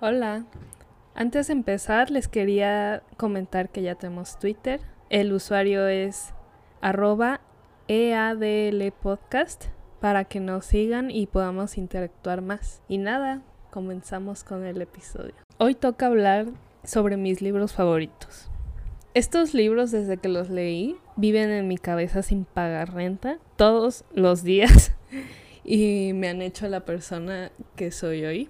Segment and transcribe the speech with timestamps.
[0.00, 0.44] Hola.
[1.16, 4.80] Antes de empezar, les quería comentar que ya tenemos Twitter.
[5.10, 6.34] El usuario es
[6.80, 7.40] arroba
[7.88, 9.64] EADL Podcast
[10.00, 12.80] para que nos sigan y podamos interactuar más.
[12.86, 13.42] Y nada,
[13.72, 15.34] comenzamos con el episodio.
[15.58, 16.46] Hoy toca hablar
[16.84, 18.52] sobre mis libros favoritos.
[19.14, 24.44] Estos libros, desde que los leí, viven en mi cabeza sin pagar renta todos los
[24.44, 24.94] días
[25.64, 28.48] y me han hecho la persona que soy hoy.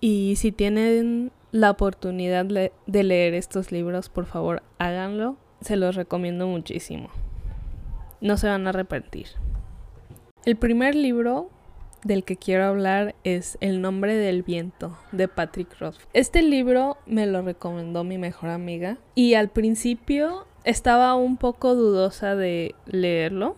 [0.00, 5.36] Y si tienen la oportunidad de leer estos libros, por favor háganlo.
[5.60, 7.10] Se los recomiendo muchísimo.
[8.20, 9.28] No se van a arrepentir.
[10.44, 11.50] El primer libro
[12.04, 15.96] del que quiero hablar es El nombre del viento de Patrick Roth.
[16.12, 22.36] Este libro me lo recomendó mi mejor amiga y al principio estaba un poco dudosa
[22.36, 23.56] de leerlo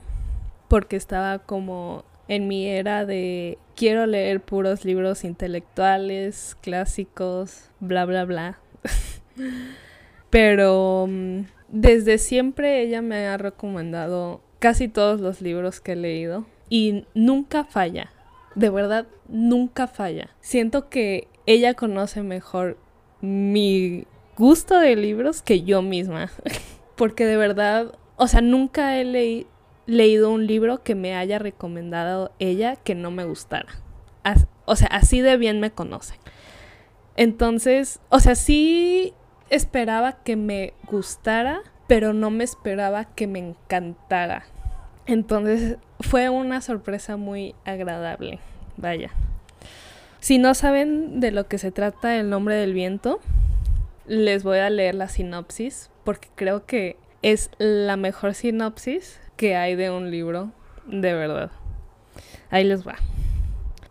[0.69, 8.25] porque estaba como en mi era de quiero leer puros libros intelectuales, clásicos, bla, bla,
[8.25, 8.59] bla.
[10.31, 16.47] Pero mm, desde siempre ella me ha recomendado casi todos los libros que he leído
[16.69, 18.11] y nunca falla.
[18.55, 20.31] De verdad, nunca falla.
[20.41, 22.79] Siento que ella conoce mejor
[23.21, 24.07] mi
[24.37, 26.31] gusto de libros que yo misma.
[26.97, 29.56] Porque de verdad, o sea, nunca he leído
[29.87, 33.69] leído un libro que me haya recomendado ella que no me gustara.
[34.65, 36.19] o sea, así de bien me conoce.
[37.17, 39.15] Entonces, o sea, sí
[39.49, 44.45] esperaba que me gustara, pero no me esperaba que me encantara.
[45.07, 48.41] Entonces, fue una sorpresa muy agradable.
[48.77, 49.11] Vaya.
[50.19, 53.21] Si no saben de lo que se trata el nombre del viento,
[54.07, 59.75] les voy a leer la sinopsis porque creo que es la mejor sinopsis que hay
[59.75, 60.53] de un libro,
[60.87, 61.51] de verdad.
[62.51, 62.97] Ahí les va.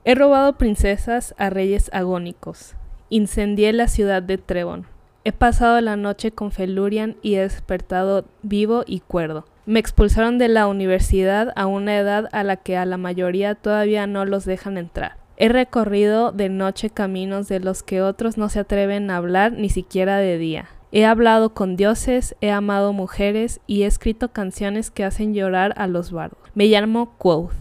[0.03, 2.75] He robado princesas a reyes agónicos.
[3.09, 4.85] Incendié la ciudad de Trevon.
[5.23, 9.45] He pasado la noche con Felurian y he despertado vivo y cuerdo.
[9.65, 14.05] Me expulsaron de la universidad a una edad a la que a la mayoría todavía
[14.05, 15.17] no los dejan entrar.
[15.37, 19.69] He recorrido de noche caminos de los que otros no se atreven a hablar ni
[19.69, 20.69] siquiera de día.
[20.97, 25.87] He hablado con dioses, he amado mujeres y he escrito canciones que hacen llorar a
[25.87, 26.39] los bardos.
[26.53, 27.51] Me llamo Quoth.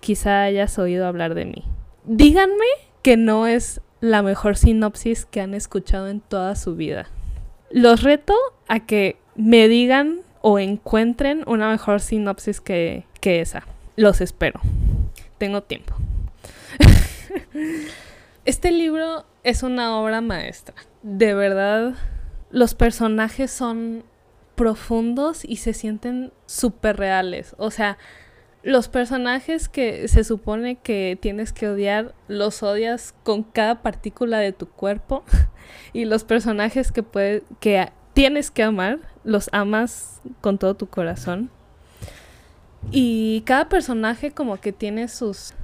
[0.00, 1.64] Quizá hayas oído hablar de mí.
[2.06, 2.64] Díganme
[3.02, 7.10] que no es la mejor sinopsis que han escuchado en toda su vida.
[7.70, 8.32] Los reto
[8.66, 13.66] a que me digan o encuentren una mejor sinopsis que, que esa.
[13.96, 14.58] Los espero.
[15.36, 15.96] Tengo tiempo.
[18.46, 20.76] este libro es una obra maestra.
[21.02, 21.94] De verdad
[22.50, 24.04] los personajes son
[24.54, 27.54] profundos y se sienten súper reales.
[27.58, 27.96] O sea,
[28.62, 34.52] los personajes que se supone que tienes que odiar, los odias con cada partícula de
[34.52, 35.24] tu cuerpo.
[35.92, 41.50] y los personajes que, puede, que tienes que amar, los amas con todo tu corazón.
[42.90, 45.54] Y cada personaje como que tiene sus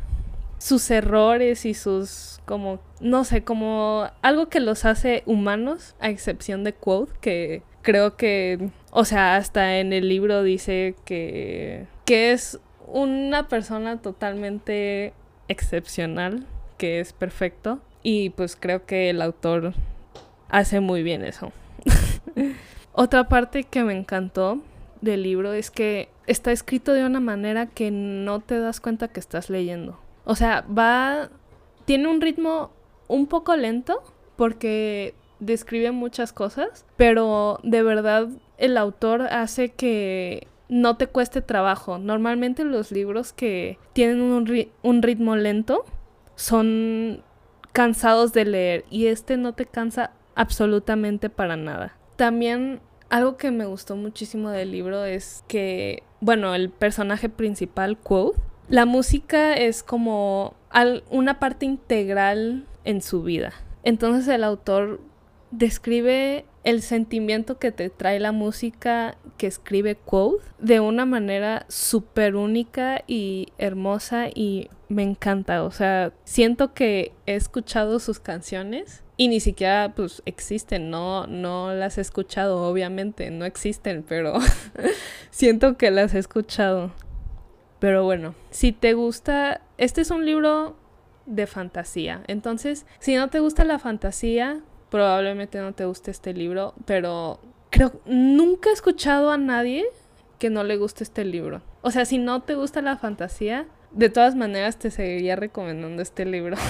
[0.58, 6.64] sus errores y sus como no sé, como algo que los hace humanos, a excepción
[6.64, 12.60] de Quote, que creo que o sea, hasta en el libro dice que que es
[12.86, 15.12] una persona totalmente
[15.48, 16.46] excepcional,
[16.78, 19.74] que es perfecto y pues creo que el autor
[20.48, 21.52] hace muy bien eso.
[22.92, 24.62] Otra parte que me encantó
[25.00, 29.20] del libro es que está escrito de una manera que no te das cuenta que
[29.20, 29.98] estás leyendo.
[30.26, 31.30] O sea, va.
[31.86, 32.72] Tiene un ritmo
[33.08, 34.02] un poco lento
[34.36, 38.28] porque describe muchas cosas, pero de verdad
[38.58, 41.98] el autor hace que no te cueste trabajo.
[41.98, 45.84] Normalmente los libros que tienen un, ritmo lento
[46.34, 47.22] son
[47.72, 51.96] cansados de leer y este no te cansa absolutamente para nada.
[52.16, 58.40] También algo que me gustó muchísimo del libro es que, bueno, el personaje principal, Quote,
[58.68, 60.54] la música es como
[61.10, 63.52] una parte integral en su vida.
[63.82, 65.00] Entonces el autor
[65.50, 72.34] describe el sentimiento que te trae la música que escribe Quote de una manera súper
[72.34, 75.62] única y hermosa y me encanta.
[75.62, 81.72] O sea, siento que he escuchado sus canciones y ni siquiera pues existen, no, no
[81.72, 84.34] las he escuchado, obviamente, no existen, pero
[85.30, 86.92] siento que las he escuchado.
[87.78, 90.76] Pero bueno, si te gusta, este es un libro
[91.26, 92.22] de fantasía.
[92.26, 97.40] Entonces, si no te gusta la fantasía, probablemente no te guste este libro, pero
[97.70, 99.84] creo nunca he escuchado a nadie
[100.38, 101.62] que no le guste este libro.
[101.82, 106.24] O sea, si no te gusta la fantasía, de todas maneras te seguiría recomendando este
[106.24, 106.56] libro.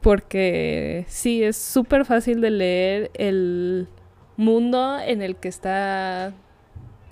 [0.00, 3.88] porque sí, es súper fácil de leer el
[4.36, 6.32] mundo en el que está,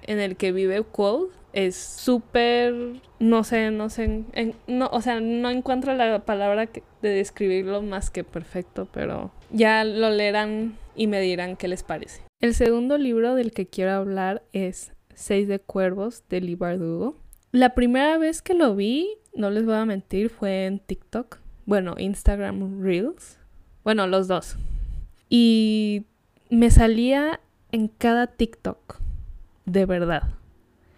[0.03, 1.36] en el que vive Quote.
[1.57, 2.75] Es súper,
[3.19, 4.25] no sé, no sé,
[4.67, 6.69] no, o sea, no encuentro la palabra
[7.01, 12.21] de describirlo más que perfecto, pero ya lo leerán y me dirán qué les parece.
[12.43, 17.17] El segundo libro del que quiero hablar es Seis de Cuervos de Lee Bardugo.
[17.53, 21.39] La primera vez que lo vi, no les voy a mentir, fue en TikTok.
[21.65, 23.39] Bueno, Instagram Reels.
[23.83, 24.59] Bueno, los dos.
[25.31, 26.05] Y
[26.51, 27.41] me salía
[27.73, 29.01] en cada TikTok.
[29.65, 30.35] De verdad.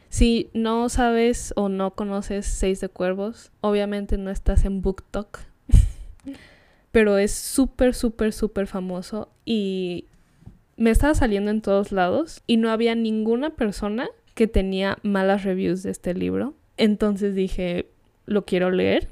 [0.09, 5.41] Si no sabes o no conoces Seis de Cuervos, obviamente no estás en BookTok.
[6.93, 10.07] Pero es súper, súper, súper famoso y
[10.77, 15.83] me estaba saliendo en todos lados y no había ninguna persona que tenía malas reviews
[15.83, 16.55] de este libro.
[16.77, 17.91] Entonces dije,
[18.25, 19.09] lo quiero leer.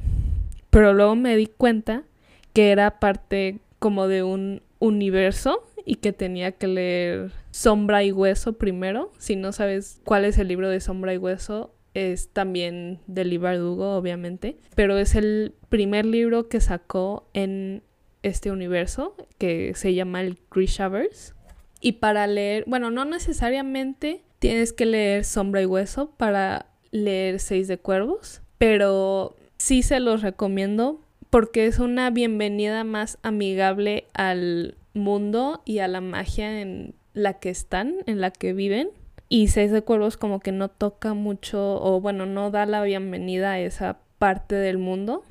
[0.71, 2.05] Pero luego me di cuenta
[2.53, 8.59] que era parte como de un universo y que tenía que leer Sombra y Hueso
[8.59, 9.13] primero.
[9.19, 13.39] Si no sabes cuál es el libro de Sombra y Hueso, es también de Lee
[13.39, 14.59] Bardugo, obviamente.
[14.75, 17.83] Pero es el primer libro que sacó en
[18.23, 21.35] este universo que se llama el Grishaverse.
[21.81, 27.69] Y para leer, bueno, no necesariamente tienes que leer Sombra y Hueso para leer Seis
[27.69, 31.01] de Cuervos, pero sí se los recomiendo
[31.31, 37.51] porque es una bienvenida más amigable al mundo y a la magia en la que
[37.51, 38.91] están, en la que viven.
[39.29, 43.53] Y Seis de Cuervos como que no toca mucho, o bueno, no da la bienvenida
[43.53, 45.25] a esa parte del mundo.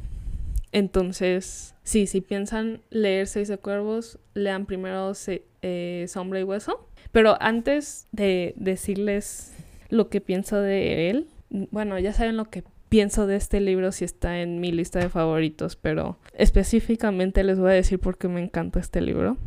[0.71, 5.13] Entonces, sí, si piensan leer Seis de Cuervos, lean primero
[5.61, 6.87] eh, Sombra y Hueso.
[7.11, 9.53] Pero antes de decirles
[9.89, 14.03] lo que pienso de él, bueno, ya saben lo que pienso de este libro si
[14.03, 18.43] está en mi lista de favoritos, pero específicamente les voy a decir por qué me
[18.43, 19.37] encanta este libro.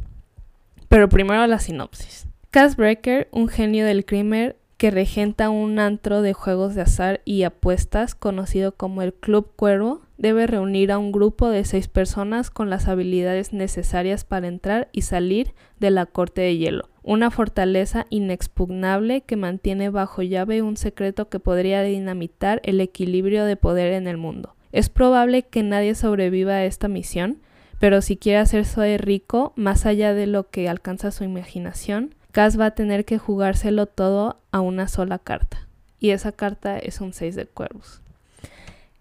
[0.88, 2.26] Pero primero la sinopsis.
[2.50, 7.43] Cass Breaker, un genio del crimen que regenta un antro de juegos de azar y
[7.43, 12.70] apuestas conocido como el Club Cuervo, debe reunir a un grupo de seis personas con
[12.70, 19.23] las habilidades necesarias para entrar y salir de la Corte de Hielo, una fortaleza inexpugnable
[19.23, 24.17] que mantiene bajo llave un secreto que podría dinamitar el equilibrio de poder en el
[24.17, 24.55] mundo.
[24.70, 27.40] Es probable que nadie sobreviva a esta misión,
[27.78, 32.66] pero si quiere hacerse rico, más allá de lo que alcanza su imaginación, Cass va
[32.66, 35.66] a tener que jugárselo todo a una sola carta.
[36.00, 38.00] Y esa carta es un 6 de cuervos.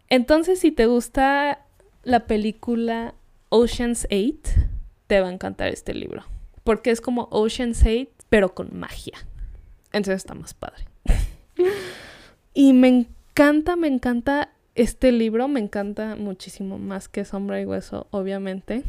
[0.09, 1.59] Entonces, si te gusta
[2.03, 3.13] la película
[3.49, 4.37] Ocean's 8,
[5.07, 6.23] te va a encantar este libro.
[6.63, 9.17] Porque es como Ocean's 8, pero con magia.
[9.91, 10.85] Entonces está más padre.
[12.53, 15.47] y me encanta, me encanta este libro.
[15.47, 18.83] Me encanta muchísimo más que Sombra y Hueso, obviamente.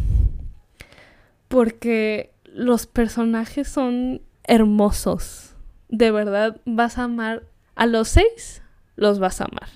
[1.48, 5.54] Porque los personajes son hermosos.
[5.88, 7.42] De verdad, vas a amar
[7.74, 8.62] a los seis,
[8.96, 9.68] los vas a amar.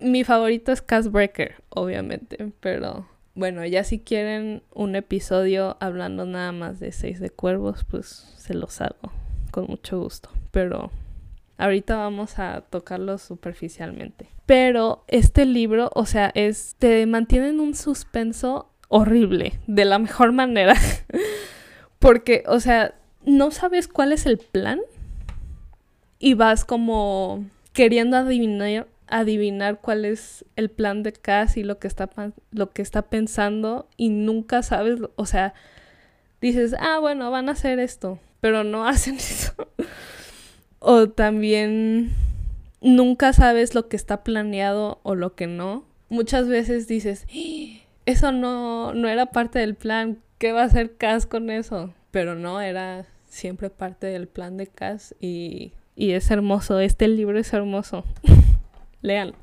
[0.00, 6.52] Mi favorito es Cass Breaker, obviamente, pero bueno, ya si quieren un episodio hablando nada
[6.52, 9.12] más de seis de cuervos, pues se los hago
[9.50, 10.30] con mucho gusto.
[10.50, 10.90] Pero
[11.58, 14.28] ahorita vamos a tocarlo superficialmente.
[14.46, 20.32] Pero este libro, o sea, es te mantiene en un suspenso horrible, de la mejor
[20.32, 20.74] manera.
[21.98, 22.94] Porque, o sea,
[23.26, 24.80] no sabes cuál es el plan
[26.18, 31.88] y vas como queriendo adivinar, adivinar cuál es el plan de Cass y lo que
[31.88, 32.08] está
[32.52, 35.54] lo que está pensando y nunca sabes, o sea,
[36.40, 39.52] dices, "Ah, bueno, van a hacer esto", pero no hacen eso.
[40.80, 42.10] O también
[42.80, 45.84] nunca sabes lo que está planeado o lo que no.
[46.08, 47.80] Muchas veces dices, ¡Ah!
[48.06, 52.34] "Eso no no era parte del plan, ¿qué va a hacer Cass con eso?" Pero
[52.34, 57.52] no, era siempre parte del plan de Cass y, y es hermoso, este libro es
[57.52, 58.04] hermoso.
[59.02, 59.36] Leanlo.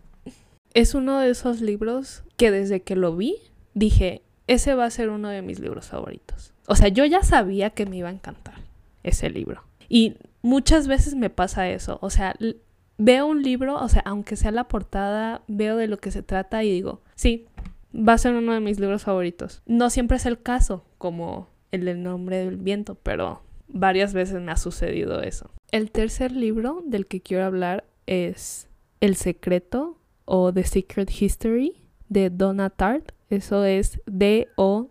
[0.74, 3.38] Es uno de esos libros que desde que lo vi
[3.74, 6.54] dije, ese va a ser uno de mis libros favoritos.
[6.68, 8.56] O sea, yo ya sabía que me iba a encantar
[9.04, 9.63] ese libro.
[9.88, 10.15] Y
[10.46, 11.98] muchas veces me pasa eso.
[12.02, 12.36] O sea,
[12.98, 16.64] veo un libro, o sea, aunque sea la portada, veo de lo que se trata
[16.64, 17.48] y digo, sí,
[17.94, 19.64] va a ser uno de mis libros favoritos.
[19.66, 24.52] No siempre es el caso, como el del nombre del viento, pero varias veces me
[24.52, 25.50] ha sucedido eso.
[25.72, 28.68] El tercer libro del que quiero hablar es
[29.00, 33.14] El secreto o The Secret History de Donna Tartt.
[33.32, 34.86] Eso es D-O-N-A-T-A-R-T.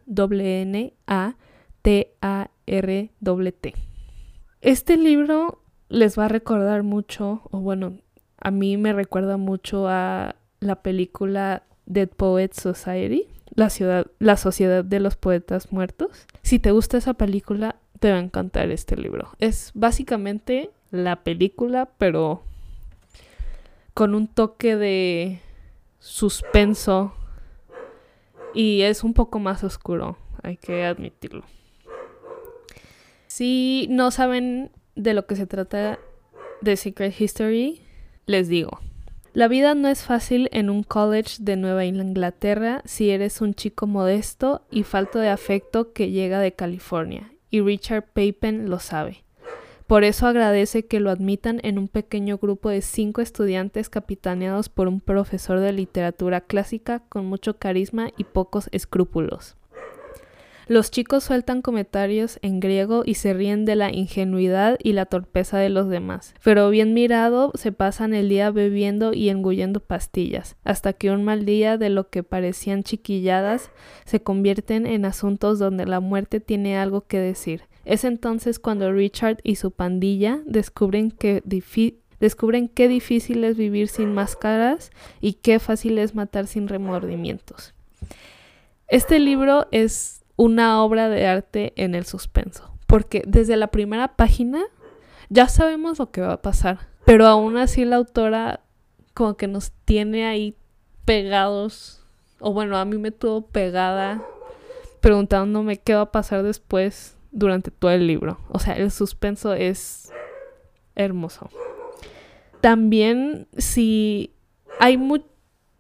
[4.64, 5.59] Este libro
[5.90, 7.99] les va a recordar mucho, o bueno,
[8.38, 13.28] a mí me recuerda mucho a la película Dead Poets Society.
[13.54, 16.26] la, ciudad, la Sociedad de los Poetas Muertos.
[16.40, 19.28] Si te gusta esa película, te va a encantar este libro.
[19.38, 22.42] Es básicamente la película, pero
[23.92, 25.40] con un toque de
[25.99, 27.12] suspenso
[28.54, 31.44] y es un poco más oscuro, hay que admitirlo.
[33.37, 35.99] Si no saben de lo que se trata
[36.61, 37.83] de Secret History,
[38.26, 38.79] les digo.
[39.33, 43.88] La vida no es fácil en un college de Nueva Inglaterra si eres un chico
[43.88, 49.25] modesto y falto de afecto que llega de California, y Richard Papen lo sabe.
[49.88, 54.87] Por eso agradece que lo admitan en un pequeño grupo de cinco estudiantes capitaneados por
[54.87, 59.57] un profesor de literatura clásica con mucho carisma y pocos escrúpulos.
[60.66, 65.59] Los chicos sueltan comentarios en griego y se ríen de la ingenuidad y la torpeza
[65.59, 70.94] de los demás, pero bien mirado se pasan el día bebiendo y engullendo pastillas, hasta
[70.94, 73.71] que un mal día de lo que parecían chiquilladas
[74.06, 77.64] se convierten en asuntos donde la muerte tiene algo que decir.
[77.85, 81.42] Es entonces cuando Richard y su pandilla descubren que
[82.21, 84.90] descubren qué difícil es vivir sin máscaras
[85.21, 87.75] y qué fácil es matar sin remordimientos.
[88.88, 92.73] Este libro es una obra de arte en el suspenso.
[92.87, 94.62] Porque desde la primera página
[95.29, 96.88] ya sabemos lo que va a pasar.
[97.05, 98.61] Pero aún así la autora
[99.14, 100.57] como que nos tiene ahí
[101.05, 102.05] pegados.
[102.41, 104.23] O bueno, a mí me tuvo pegada
[105.00, 108.38] preguntándome qué va a pasar después durante todo el libro.
[108.49, 110.12] O sea, el suspenso es
[110.95, 111.50] hermoso.
[112.61, 114.35] También si
[114.81, 115.26] hay mucho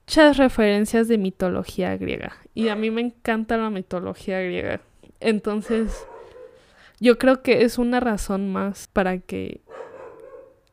[0.06, 2.36] muchas referencias de mitología griega.
[2.54, 4.80] Y a mí me encanta la mitología griega.
[5.20, 6.06] Entonces,
[7.00, 9.62] yo creo que es una razón más para que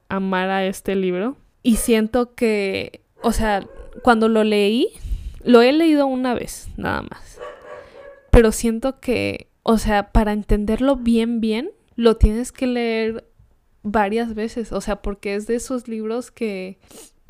[0.09, 1.38] amara este libro.
[1.63, 3.65] Y siento que, o sea,
[4.03, 4.89] cuando lo leí,
[5.43, 7.39] lo he leído una vez, nada más.
[8.31, 13.25] Pero siento que, o sea, para entenderlo bien, bien, lo tienes que leer
[13.83, 14.73] varias veces.
[14.73, 16.79] O sea, porque es de esos libros que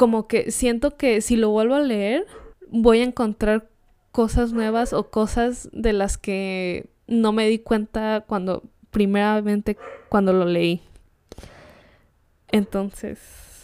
[0.02, 2.26] como que siento que si lo vuelvo a leer,
[2.72, 3.70] voy a encontrar
[4.12, 9.78] cosas nuevas o cosas de las que no me di cuenta cuando, primeramente,
[10.10, 10.82] cuando lo leí.
[12.48, 13.20] Entonces,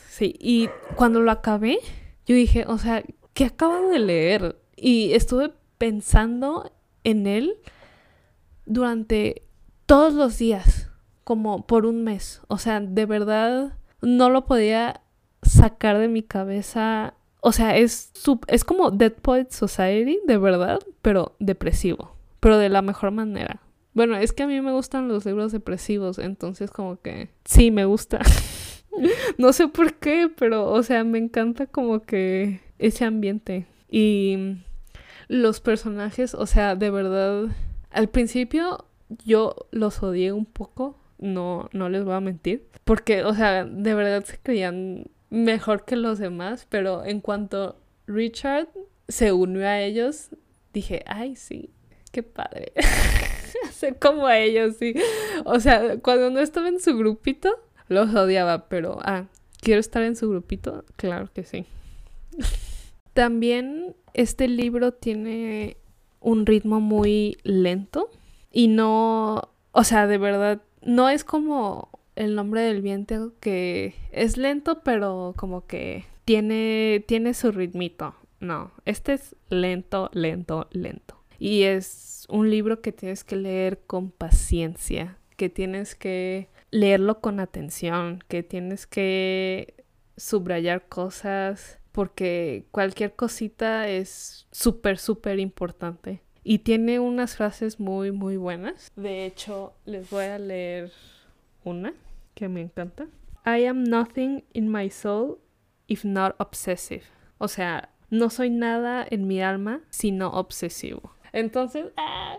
[0.10, 1.80] sí, y cuando lo acabé,
[2.28, 3.04] yo dije, o sea,
[3.34, 4.62] ¿qué acabo de leer?
[4.76, 6.72] Y estuve pensando
[7.04, 7.56] en él
[8.68, 9.42] durante
[9.88, 10.92] todos los días,
[11.24, 12.44] como por un mes.
[12.48, 15.02] O sea, de verdad no lo podía
[15.58, 17.14] sacar de mi cabeza.
[17.42, 18.12] O sea, es,
[18.48, 22.16] es como Dead Poet Society, de verdad, pero depresivo.
[22.40, 23.62] Pero de la mejor manera.
[23.94, 27.86] Bueno, es que a mí me gustan los libros depresivos, entonces como que sí, me
[27.86, 28.22] gusta.
[29.38, 33.66] no sé por qué, pero o sea, me encanta como que ese ambiente.
[33.90, 34.58] Y
[35.28, 37.46] los personajes, o sea, de verdad,
[37.90, 38.86] al principio
[39.26, 43.94] yo los odié un poco, no, no les voy a mentir, porque, o sea, de
[43.94, 48.70] verdad se creían mejor que los demás, pero en cuanto Richard
[49.08, 50.30] se unió a ellos,
[50.74, 51.72] dije, ay, sí,
[52.12, 52.74] qué padre.
[53.72, 54.96] Ser como a ellos, sí.
[55.46, 57.50] O sea, cuando no estaba en su grupito,
[57.88, 59.26] los odiaba, pero, ah,
[59.62, 60.86] ¿quiero estar en su grupito?
[60.96, 61.66] Claro que sí.
[63.14, 65.78] También este libro tiene
[66.20, 68.10] un ritmo muy lento
[68.52, 74.38] y no, o sea, de verdad, no es como el nombre del viento que es
[74.38, 78.16] lento, pero como que tiene, tiene su ritmito.
[78.40, 81.24] No, este es lento, lento, lento.
[81.40, 87.40] Y es un libro que tienes que leer con paciencia, que tienes que leerlo con
[87.40, 89.76] atención, que tienes que
[90.18, 96.22] subrayar cosas, porque cualquier cosita es súper, súper importante.
[96.44, 98.92] Y tiene unas frases muy, muy buenas.
[98.96, 100.92] De hecho, les voy a leer
[101.64, 101.94] una
[102.38, 103.08] que me encanta.
[103.46, 105.40] I am nothing in my soul
[105.88, 107.04] if not obsessive.
[107.40, 111.14] O sea, no soy nada en mi alma sino obsesivo.
[111.34, 112.38] Entonces, ¡ah!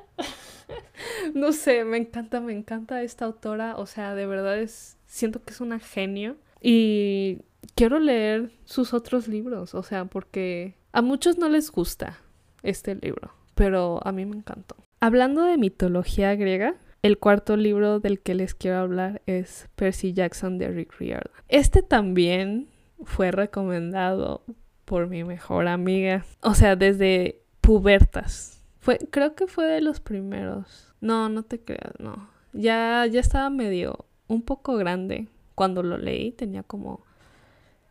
[1.35, 3.77] no sé, me encanta, me encanta esta autora.
[3.77, 6.37] O sea, de verdad es, siento que es una genio.
[6.61, 7.43] Y
[7.75, 12.19] quiero leer sus otros libros, o sea, porque a muchos no les gusta
[12.63, 14.77] este libro, pero a mí me encantó.
[15.01, 20.59] Hablando de mitología griega, el cuarto libro del que les quiero hablar es Percy Jackson
[20.59, 21.33] de Rick Riordan.
[21.49, 22.69] Este también
[23.05, 24.43] fue recomendado
[24.85, 26.25] por mi mejor amiga.
[26.43, 28.63] O sea, desde pubertas.
[28.81, 30.95] Fue, creo que fue de los primeros.
[31.01, 32.29] No, no te creas, no.
[32.53, 36.33] Ya, ya estaba medio, un poco grande cuando lo leí.
[36.33, 37.05] Tenía como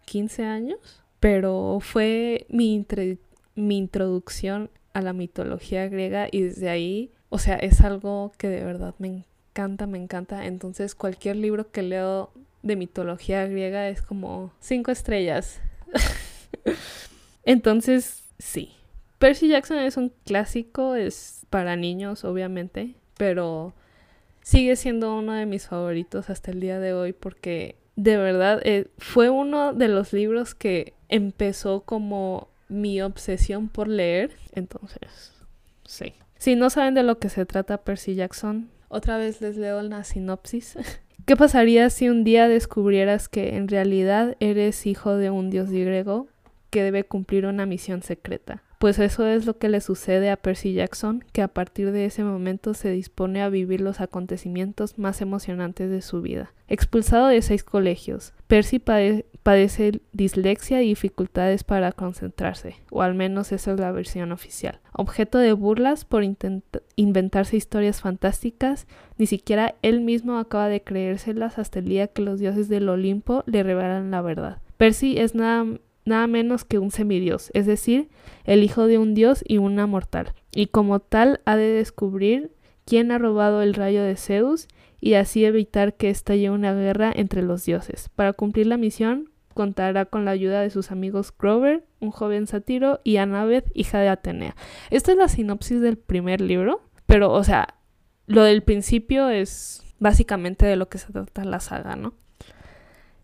[0.06, 1.04] 15 años.
[1.20, 2.86] Pero fue mi,
[3.56, 8.64] mi introducción a la mitología griega y desde ahí, o sea, es algo que de
[8.64, 10.46] verdad me encanta, me encanta.
[10.46, 12.32] Entonces cualquier libro que leo
[12.64, 15.60] de mitología griega es como cinco estrellas.
[17.44, 18.74] Entonces, sí.
[19.20, 23.74] Percy Jackson es un clásico, es para niños, obviamente, pero
[24.42, 28.88] sigue siendo uno de mis favoritos hasta el día de hoy porque de verdad eh,
[28.98, 34.36] fue uno de los libros que empezó como mi obsesión por leer.
[34.54, 35.34] Entonces,
[35.86, 36.14] sí.
[36.38, 40.04] Si no saben de lo que se trata Percy Jackson, otra vez les leo la
[40.04, 40.78] sinopsis.
[41.26, 46.28] ¿Qué pasaría si un día descubrieras que en realidad eres hijo de un dios griego
[46.70, 48.64] que debe cumplir una misión secreta?
[48.78, 52.24] Pues eso es lo que le sucede a Percy Jackson, que a partir de ese
[52.24, 56.54] momento se dispone a vivir los acontecimientos más emocionantes de su vida.
[56.68, 63.72] Expulsado de seis colegios, Percy padece dislexia y dificultades para concentrarse, o al menos esa
[63.72, 64.80] es la versión oficial.
[64.92, 66.24] Objeto de burlas por
[66.96, 68.86] inventarse historias fantásticas,
[69.18, 73.44] ni siquiera él mismo acaba de creérselas hasta el día que los dioses del Olimpo
[73.48, 74.60] le revelan la verdad.
[74.78, 75.66] Percy es nada
[76.08, 78.10] nada menos que un semidios, es decir,
[78.46, 82.52] el hijo de un dios y una mortal, y como tal ha de descubrir
[82.86, 84.68] quién ha robado el rayo de Zeus
[85.00, 88.10] y así evitar que estalle una guerra entre los dioses.
[88.16, 93.02] Para cumplir la misión, contará con la ayuda de sus amigos Grover, un joven satiro,
[93.04, 94.56] y Annabeth, hija de Atenea.
[94.90, 97.76] Esta es la sinopsis del primer libro, pero, o sea,
[98.28, 102.14] lo del principio es básicamente de lo que se trata la saga, ¿no?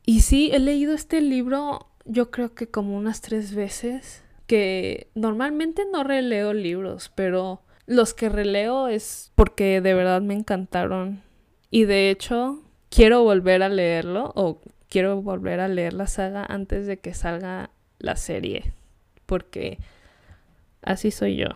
[0.06, 5.84] Y sí, he leído este libro yo creo que como unas tres veces, que normalmente
[5.92, 11.22] no releo libros, pero los que releo es porque de verdad me encantaron.
[11.70, 16.86] Y de hecho, quiero volver a leerlo o quiero volver a leer la saga antes
[16.86, 18.74] de que salga la serie.
[19.26, 19.80] Porque
[20.82, 21.48] así soy yo.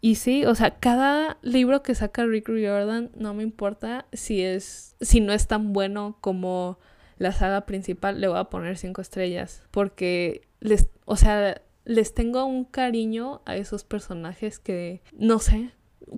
[0.00, 4.94] Y sí, o sea, cada libro que saca Rick Riordan no me importa si es
[5.00, 6.78] si no es tan bueno como
[7.18, 9.62] la saga principal, le voy a poner cinco estrellas.
[9.70, 15.70] Porque les, o sea, les tengo un cariño a esos personajes que, no sé,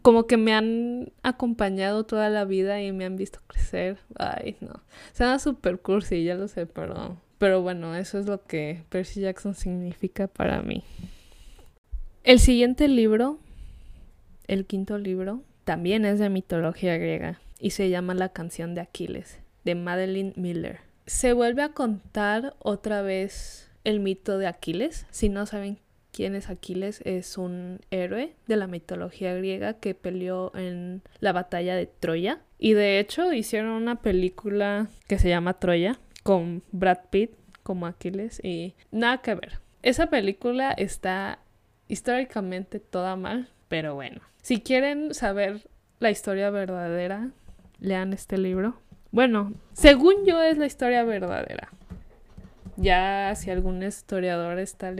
[0.03, 3.99] como que me han acompañado toda la vida y me han visto crecer.
[4.19, 4.83] Ay, no.
[5.13, 9.55] Suena súper cursi, ya lo sé, pero, pero bueno, eso es lo que Percy Jackson
[9.55, 10.85] significa para mí.
[12.25, 13.39] El siguiente libro,
[14.49, 19.41] el quinto libro, también es de mitología griega y se llama La canción de Aquiles,
[19.65, 25.07] de Madeline Miller se vuelve a contar otra vez el mito de Aquiles.
[25.11, 25.79] Si no saben
[26.13, 31.77] quién es Aquiles, es un héroe de la mitología griega que peleó en la batalla
[31.77, 32.41] de Troya.
[32.59, 38.41] Y de hecho hicieron una película que se llama Troya con Brad Pitt como Aquiles
[38.43, 39.61] y nada que ver.
[39.83, 41.39] Esa película está
[41.87, 44.21] históricamente toda mal, pero bueno.
[44.43, 45.69] Si quieren saber
[46.01, 47.31] la historia verdadera,
[47.79, 48.81] lean este libro
[49.17, 51.73] bueno, según yo es la historia verdadera.
[52.77, 54.95] Ya si algún historiador está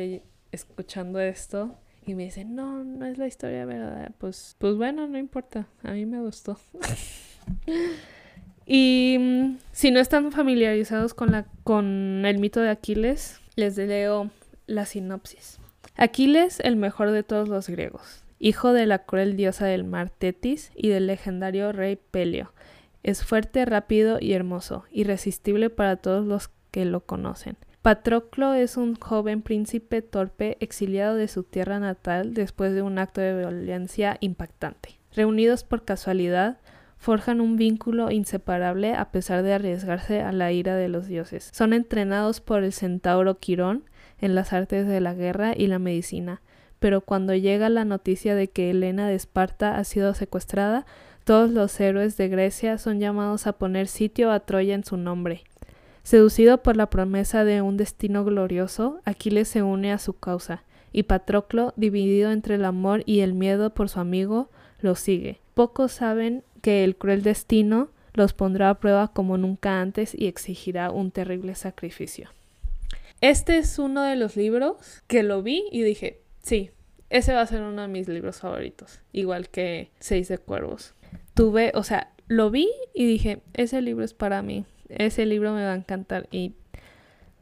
[0.53, 1.75] escuchando esto
[2.07, 5.91] y me dice, no, no es la historia verdadera, pues, pues bueno, no importa, a
[5.93, 6.59] mí me gustó.
[8.67, 14.31] y mm, si no están familiarizados con, la, con el mito de Aquiles, les leo
[14.67, 15.59] la sinopsis.
[15.95, 20.73] Aquiles, el mejor de todos los griegos, hijo de la cruel diosa del mar Tetis
[20.75, 22.55] y del legendario rey Pelio
[23.03, 27.57] es fuerte, rápido y hermoso, irresistible para todos los que lo conocen.
[27.83, 33.21] Patroclo es un joven príncipe torpe exiliado de su tierra natal después de un acto
[33.21, 34.99] de violencia impactante.
[35.15, 36.59] Reunidos por casualidad,
[36.99, 41.51] forjan un vínculo inseparable a pesar de arriesgarse a la ira de los dioses.
[41.53, 43.85] Son entrenados por el centauro Quirón
[44.19, 46.43] en las artes de la guerra y la medicina,
[46.79, 50.87] pero cuando llega la noticia de que Helena de Esparta ha sido secuestrada,
[51.27, 55.43] todos los héroes de Grecia son llamados a poner sitio a Troya en su nombre.
[56.05, 60.63] Seducido por la promesa de un destino glorioso, Aquiles se une a su causa,
[60.93, 65.41] y Patroclo, dividido entre el amor y el miedo por su amigo, lo sigue.
[65.55, 70.93] Pocos saben que el cruel destino los pondrá a prueba como nunca antes y exigirá
[70.93, 72.31] un terrible sacrificio.
[73.21, 76.71] Este es uno de los libros que lo vi y dije, sí,
[77.11, 80.95] ese va a ser uno de mis libros favoritos, igual que Seis de Cuervos
[81.37, 85.65] tuve, o sea, lo vi y dije, ese libro es para mí, ese libro me
[85.65, 86.55] va a encantar y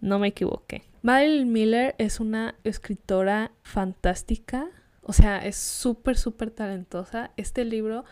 [0.00, 0.82] no me equivoqué.
[1.02, 4.68] Madeline Miller es una escritora fantástica,
[5.02, 7.30] o sea, es súper, súper talentosa.
[7.36, 8.04] Este libro,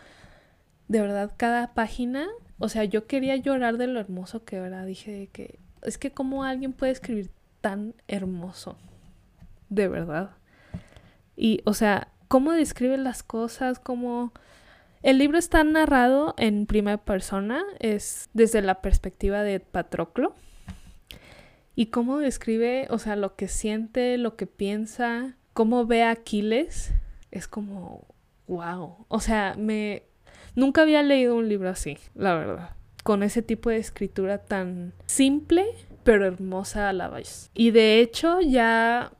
[0.87, 2.27] de verdad, cada página,
[2.59, 4.85] o sea, yo quería llorar de lo hermoso que era.
[4.85, 8.77] Dije que es que cómo alguien puede escribir tan hermoso,
[9.67, 10.31] de verdad.
[11.35, 14.31] Y, o sea, cómo describe las cosas, cómo...
[15.03, 20.33] El libro está narrado en primera persona, es desde la perspectiva de Patroclo.
[21.75, 26.93] Y cómo describe, o sea, lo que siente, lo que piensa, cómo ve a Aquiles,
[27.31, 28.07] es como,
[28.47, 29.05] wow.
[29.09, 30.03] O sea, me...
[30.55, 32.69] Nunca había leído un libro así, la verdad.
[33.03, 35.65] Con ese tipo de escritura tan simple,
[36.05, 37.51] pero hermosa a la vez.
[37.53, 39.11] Y de hecho ya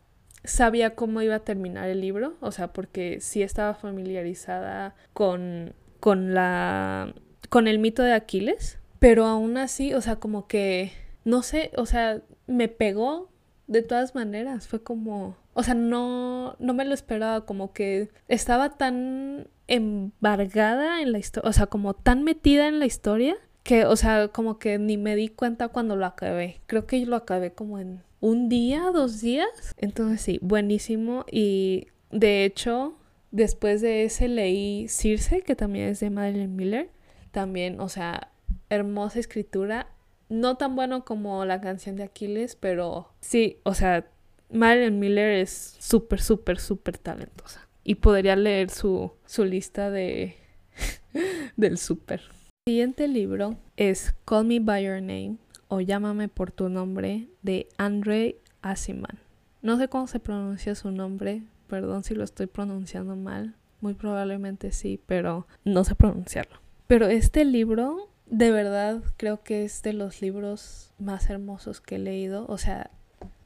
[0.44, 6.34] sabía cómo iba a terminar el libro, o sea, porque sí estaba familiarizada con, con
[6.34, 7.14] la
[7.50, 10.92] con el mito de Aquiles, pero aún así, o sea, como que
[11.24, 13.30] no sé, o sea, me pegó
[13.68, 18.78] de todas maneras, fue como, o sea, no no me lo esperaba, como que estaba
[18.78, 23.96] tan embargada en la historia, o sea, como tan metida en la historia que, o
[23.96, 26.62] sea, como que ni me di cuenta cuando lo acabé.
[26.68, 29.76] Creo que yo lo acabé como en un día, dos días.
[29.78, 31.26] Entonces sí, buenísimo.
[31.30, 32.96] Y de hecho,
[33.32, 36.90] después de ese leí Circe, que también es de Madeline Miller.
[37.32, 38.32] También, o sea,
[38.70, 39.88] hermosa escritura.
[40.30, 44.08] No tan bueno como la canción de Aquiles, pero sí, o sea,
[44.50, 47.68] Madeline Miller es súper, súper, súper talentosa.
[47.84, 50.38] Y podría leer su, su lista de
[51.58, 52.22] del súper.
[52.66, 55.43] Siguiente libro es Call Me By Your Name
[55.74, 59.18] o Llámame por tu nombre de Andre Asiman.
[59.64, 64.72] No sé cómo se pronuncia su nombre, perdón si lo estoy pronunciando mal, muy probablemente
[64.72, 66.60] sí, pero no sé pronunciarlo.
[66.86, 72.00] Pero este libro, de verdad, creo que es de los libros más hermosos que he
[72.00, 72.46] leído.
[72.48, 72.92] O sea,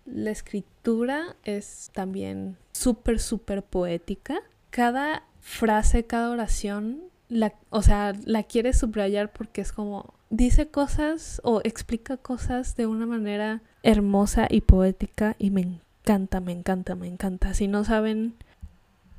[0.05, 4.39] la escritura es también súper, súper poética.
[4.69, 11.41] Cada frase, cada oración, la, o sea, la quiere subrayar porque es como, dice cosas
[11.43, 17.07] o explica cosas de una manera hermosa y poética y me encanta, me encanta, me
[17.07, 17.53] encanta.
[17.53, 18.33] Si no saben,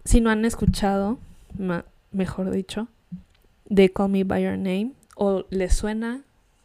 [0.04, 1.18] si no han escuchado,
[2.12, 2.88] mejor dicho,
[3.66, 6.22] de Call Me By Your Name o les suena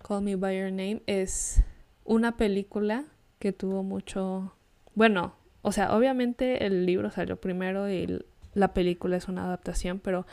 [0.07, 1.63] Call Me By Your Name, es
[2.05, 3.05] una película
[3.39, 4.53] que tuvo mucho,
[4.95, 10.25] bueno, o sea, obviamente el libro salió primero y la película es una adaptación, pero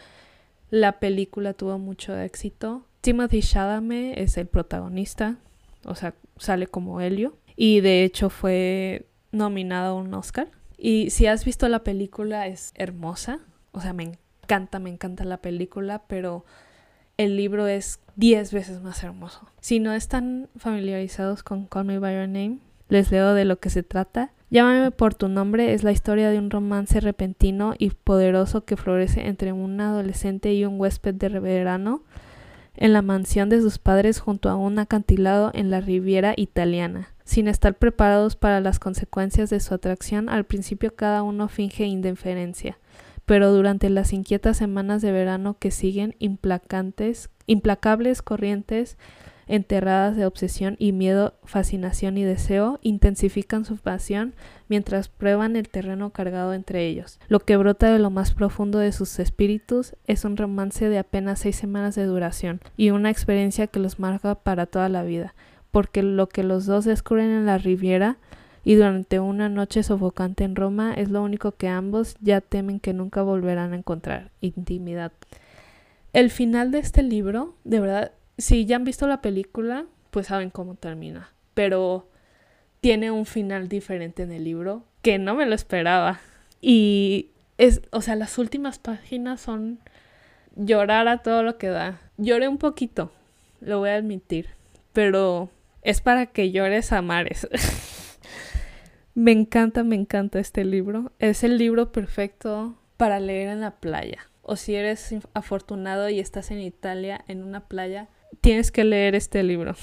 [0.71, 5.37] la película tuvo mucho éxito Timothy Chalamet es el protagonista,
[5.85, 7.37] o sea, sale como Helio.
[7.57, 10.49] Y de hecho fue nominado a un Oscar.
[10.77, 13.41] Y si has visto la película es hermosa.
[13.73, 14.05] O sea, me
[14.43, 16.45] encanta, me encanta la película, pero
[17.17, 19.49] el libro es 10 veces más hermoso.
[19.61, 23.71] Si no están familiarizados con Call Me By Your Name, les leo de lo que
[23.71, 24.33] se trata.
[24.51, 29.29] Llámame por tu nombre es la historia de un romance repentino y poderoso que florece
[29.29, 32.03] entre un adolescente y un huésped de verano
[32.77, 37.11] en la mansión de sus padres junto a un acantilado en la Riviera italiana.
[37.23, 42.77] Sin estar preparados para las consecuencias de su atracción, al principio cada uno finge indiferencia,
[43.27, 48.99] pero durante las inquietas semanas de verano que siguen implacantes, implacables corrientes
[49.51, 54.33] enterradas de obsesión y miedo, fascinación y deseo, intensifican su pasión
[54.69, 57.19] mientras prueban el terreno cargado entre ellos.
[57.29, 61.41] Lo que brota de lo más profundo de sus espíritus es un romance de apenas
[61.41, 65.35] seis semanas de duración y una experiencia que los marca para toda la vida,
[65.73, 68.19] porque lo que los dos descubren en la Riviera
[68.63, 72.93] y durante una noche sofocante en Roma es lo único que ambos ya temen que
[72.93, 75.11] nunca volverán a encontrar, intimidad.
[76.13, 80.51] El final de este libro, de verdad, si ya han visto la película, pues saben
[80.51, 81.33] cómo termina.
[81.55, 82.09] Pero
[82.81, 86.21] tiene un final diferente en el libro que no me lo esperaba.
[86.61, 89.81] Y es, o sea, las últimas páginas son
[90.57, 92.01] llorar a todo lo que da.
[92.17, 93.13] Lloré un poquito,
[93.61, 94.49] lo voy a admitir,
[94.93, 95.51] pero
[95.83, 97.49] es para que llores a mares.
[99.15, 101.13] me encanta, me encanta este libro.
[101.19, 104.19] Es el libro perfecto para leer en la playa.
[104.43, 108.09] O si eres afortunado y estás en Italia en una playa,
[108.41, 109.75] tienes que leer este libro.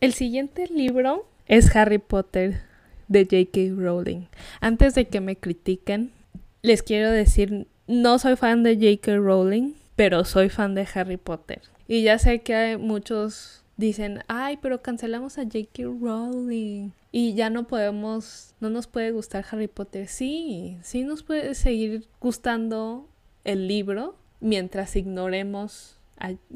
[0.00, 2.60] El siguiente libro es Harry Potter
[3.08, 3.74] de J.K.
[3.76, 4.26] Rowling.
[4.60, 6.12] Antes de que me critiquen,
[6.62, 9.16] les quiero decir, no soy fan de J.K.
[9.16, 11.62] Rowling, pero soy fan de Harry Potter.
[11.88, 15.84] Y ya sé que hay muchos dicen, ay, pero cancelamos a J.K.
[16.00, 20.08] Rowling y ya no podemos, no nos puede gustar Harry Potter.
[20.08, 23.08] Sí, sí nos puede seguir gustando
[23.44, 25.97] el libro mientras ignoremos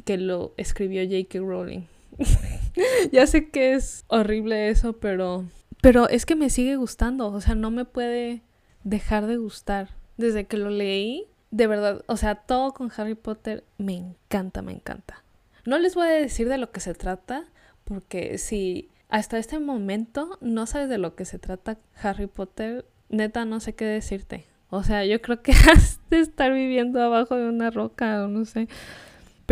[0.05, 1.39] que lo escribió J.K.
[1.39, 1.83] Rowling.
[3.13, 5.47] ya sé que es horrible eso, pero
[5.83, 8.43] pero es que me sigue gustando, o sea, no me puede
[8.85, 9.89] dejar de gustar.
[10.17, 14.73] Desde que lo leí, de verdad, o sea, todo con Harry Potter me encanta, me
[14.73, 15.25] encanta.
[15.67, 17.47] No les voy a decir de lo que se trata,
[17.83, 23.45] porque si hasta este momento no sabes de lo que se trata Harry Potter, neta
[23.45, 24.47] no sé qué decirte.
[24.71, 28.45] O sea, yo creo que has de estar viviendo abajo de una roca o no
[28.45, 28.69] sé.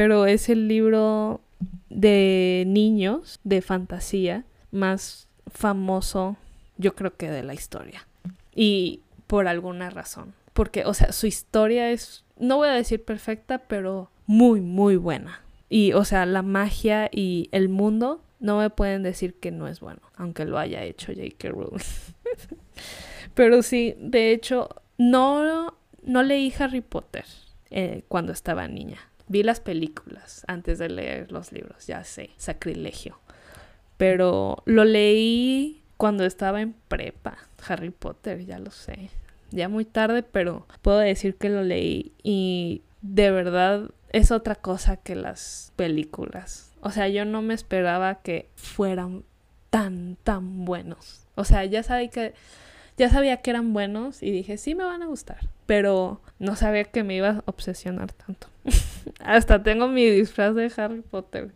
[0.00, 1.42] Pero es el libro
[1.90, 6.38] de niños de fantasía más famoso,
[6.78, 8.08] yo creo que de la historia.
[8.54, 10.32] Y por alguna razón.
[10.54, 15.42] Porque, o sea, su historia es, no voy a decir perfecta, pero muy, muy buena.
[15.68, 19.80] Y, o sea, la magia y el mundo no me pueden decir que no es
[19.80, 21.50] bueno, aunque lo haya hecho J.K.
[21.50, 21.84] Rowling.
[23.34, 27.26] pero sí, de hecho, no, no leí Harry Potter
[27.68, 29.09] eh, cuando estaba niña.
[29.30, 33.20] Vi las películas antes de leer los libros, ya sé, sacrilegio.
[33.96, 37.38] Pero lo leí cuando estaba en prepa,
[37.68, 39.08] Harry Potter, ya lo sé.
[39.52, 44.96] Ya muy tarde, pero puedo decir que lo leí y de verdad es otra cosa
[44.96, 46.72] que las películas.
[46.80, 49.22] O sea, yo no me esperaba que fueran
[49.70, 51.24] tan, tan buenos.
[51.36, 52.34] O sea, ya sabía que,
[53.00, 55.48] ya sabía que eran buenos y dije, sí me van a gustar.
[55.64, 58.48] Pero no sabía que me iba a obsesionar tanto.
[59.20, 61.52] Hasta tengo mi disfraz de Harry Potter.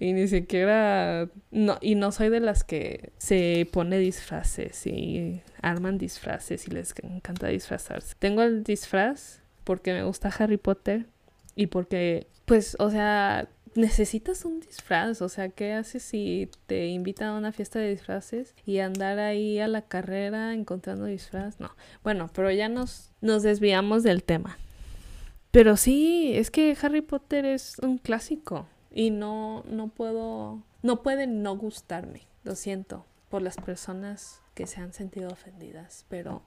[0.00, 1.28] Y ni siquiera.
[1.50, 6.94] No, y no soy de las que se pone disfraces y arman disfraces y les
[7.02, 8.14] encanta disfrazarse.
[8.18, 11.04] Tengo el disfraz porque me gusta Harry Potter
[11.54, 15.22] y porque, pues, o sea, necesitas un disfraz.
[15.22, 19.58] O sea, ¿qué haces si te invitan a una fiesta de disfraces y andar ahí
[19.58, 21.60] a la carrera encontrando disfraz?
[21.60, 21.70] No.
[22.02, 24.58] Bueno, pero ya nos, nos desviamos del tema.
[25.50, 31.26] Pero sí, es que Harry Potter es un clásico y no, no puedo, no puede
[31.26, 32.22] no gustarme.
[32.44, 36.42] Lo siento por las personas que se han sentido ofendidas, pero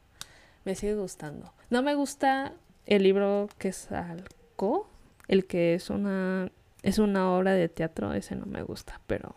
[0.66, 1.54] me sigue gustando.
[1.70, 2.54] No me gusta
[2.86, 4.88] el libro que salgo,
[5.28, 6.52] el que es una
[6.84, 9.36] es una obra de teatro, ese no me gusta, pero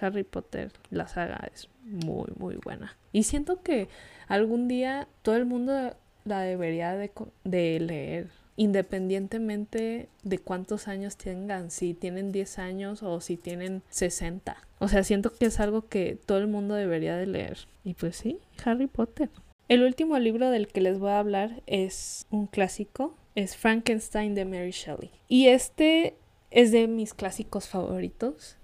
[0.00, 2.96] Harry Potter, la saga es muy, muy buena.
[3.12, 3.88] Y siento que
[4.28, 7.10] algún día todo el mundo la debería de,
[7.44, 14.56] de leer, independientemente de cuántos años tengan, si tienen 10 años o si tienen 60.
[14.78, 17.58] O sea, siento que es algo que todo el mundo debería de leer.
[17.84, 19.30] Y pues sí, Harry Potter.
[19.68, 24.44] El último libro del que les voy a hablar es un clásico, es Frankenstein de
[24.44, 25.10] Mary Shelley.
[25.28, 26.16] Y este
[26.50, 28.56] es de mis clásicos favoritos.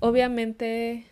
[0.00, 1.06] Obviamente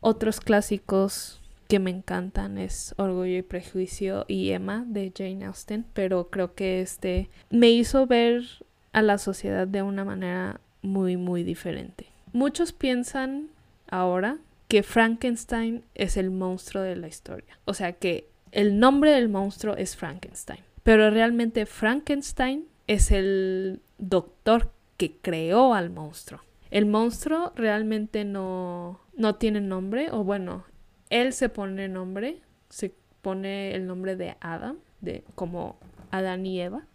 [0.00, 6.28] otros clásicos que me encantan es Orgullo y Prejuicio y Emma de Jane Austen, pero
[6.28, 8.44] creo que este me hizo ver
[8.92, 12.08] a la sociedad de una manera muy muy diferente.
[12.32, 13.48] Muchos piensan
[13.88, 19.28] ahora que Frankenstein es el monstruo de la historia, o sea que el nombre del
[19.28, 24.72] monstruo es Frankenstein, pero realmente Frankenstein es el doctor
[25.10, 26.40] creó al monstruo.
[26.70, 30.64] El monstruo realmente no, no tiene nombre, o bueno,
[31.10, 35.76] él se pone nombre, se pone el nombre de Adam, de como
[36.10, 36.86] Adán y Eva.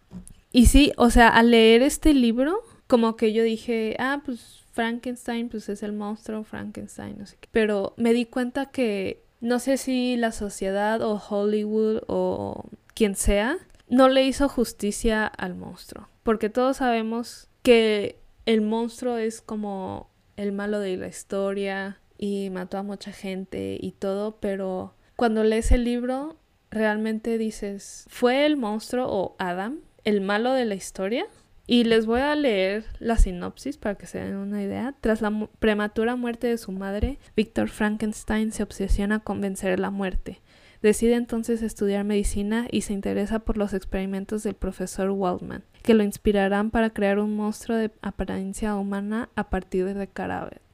[0.50, 5.48] Y sí, o sea, al leer este libro, como que yo dije, ah, pues Frankenstein,
[5.48, 7.48] pues es el monstruo Frankenstein, no sé qué.
[7.52, 13.58] Pero me di cuenta que no sé si la sociedad o Hollywood o quien sea
[13.88, 16.08] no le hizo justicia al monstruo.
[16.22, 22.78] Porque todos sabemos que el monstruo es como el malo de la historia y mató
[22.78, 26.36] a mucha gente y todo, pero cuando lees el libro
[26.70, 31.26] realmente dices, ¿fue el monstruo o Adam el malo de la historia?
[31.66, 34.94] Y les voy a leer la sinopsis para que se den una idea.
[35.02, 40.40] Tras la prematura muerte de su madre, Víctor Frankenstein se obsesiona con vencer la muerte.
[40.82, 46.04] Decide entonces estudiar medicina y se interesa por los experimentos del profesor Waldman, que lo
[46.04, 50.08] inspirarán para crear un monstruo de apariencia humana a partir de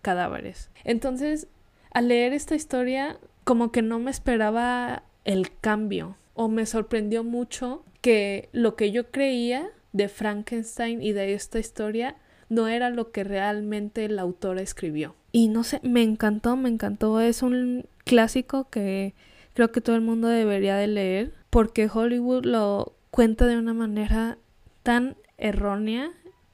[0.02, 0.70] cadáveres.
[0.84, 1.48] Entonces,
[1.92, 7.84] al leer esta historia, como que no me esperaba el cambio o me sorprendió mucho
[8.00, 12.16] que lo que yo creía de Frankenstein y de esta historia
[12.48, 15.14] no era lo que realmente la autora escribió.
[15.32, 17.20] Y no sé, me encantó, me encantó.
[17.20, 19.14] Es un clásico que
[19.54, 24.38] creo que todo el mundo debería de leer porque Hollywood lo cuenta de una manera
[24.82, 26.10] tan errónea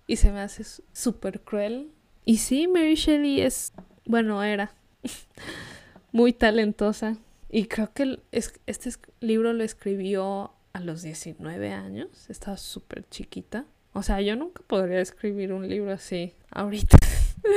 [0.07, 1.91] y se me hace súper cruel.
[2.25, 3.73] Y sí, Mary Shelley es,
[4.05, 4.73] bueno, era
[6.13, 7.17] muy talentosa.
[7.49, 12.29] Y creo que este libro lo escribió a los 19 años.
[12.29, 13.65] Estaba súper chiquita.
[13.93, 16.99] O sea, yo nunca podría escribir un libro así ahorita.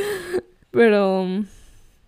[0.71, 1.27] Pero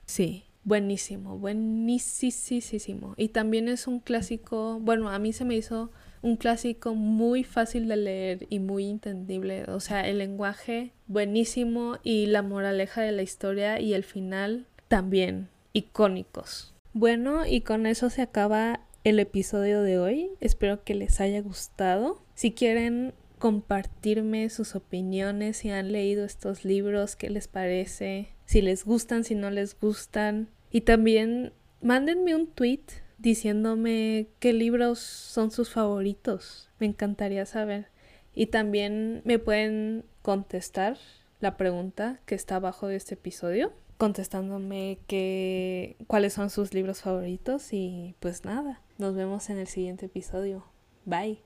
[0.05, 3.13] sí, buenísimo, buenísimo.
[3.15, 7.87] Y también es un clásico, bueno, a mí se me hizo un clásico muy fácil
[7.87, 9.63] de leer y muy entendible.
[9.69, 15.49] O sea, el lenguaje buenísimo y la moraleja de la historia y el final también
[15.71, 16.73] icónicos.
[16.93, 20.31] Bueno, y con eso se acaba el episodio de hoy.
[20.39, 22.21] Espero que les haya gustado.
[22.33, 28.85] Si quieren compartirme sus opiniones, si han leído estos libros, qué les parece, si les
[28.85, 30.49] gustan, si no les gustan.
[30.75, 32.83] Y también mándenme un tweet
[33.17, 36.69] diciéndome qué libros son sus favoritos.
[36.79, 37.87] Me encantaría saber.
[38.33, 40.97] Y también me pueden contestar
[41.39, 47.71] la pregunta que está abajo de este episodio, contestándome que, cuáles son sus libros favoritos
[47.71, 50.65] y pues nada, nos vemos en el siguiente episodio.
[51.05, 51.45] Bye.